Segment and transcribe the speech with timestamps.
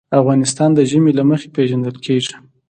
[0.19, 2.33] افغانستان د ژمی له مخې پېژندل کېږي.